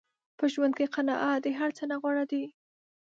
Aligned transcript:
په 0.37 0.45
ژوند 0.53 0.73
کې 0.77 0.91
قناعت 0.95 1.39
د 1.43 1.47
هر 1.59 1.69
څه 1.77 1.83
نه 1.91 1.95
غوره 2.01 2.25
دی. 2.31 2.45